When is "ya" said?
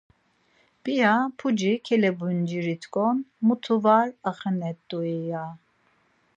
5.29-5.43